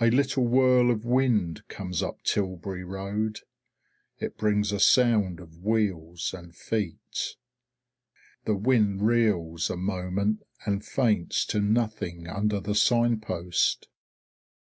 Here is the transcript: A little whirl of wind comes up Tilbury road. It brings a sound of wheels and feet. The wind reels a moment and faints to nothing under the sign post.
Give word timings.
A 0.00 0.10
little 0.10 0.44
whirl 0.44 0.90
of 0.90 1.04
wind 1.04 1.62
comes 1.68 2.02
up 2.02 2.24
Tilbury 2.24 2.82
road. 2.82 3.42
It 4.18 4.36
brings 4.36 4.72
a 4.72 4.80
sound 4.80 5.38
of 5.38 5.62
wheels 5.64 6.34
and 6.36 6.52
feet. 6.52 7.36
The 8.44 8.56
wind 8.56 9.02
reels 9.06 9.70
a 9.70 9.76
moment 9.76 10.42
and 10.66 10.84
faints 10.84 11.46
to 11.46 11.60
nothing 11.60 12.26
under 12.26 12.58
the 12.58 12.74
sign 12.74 13.20
post. 13.20 13.86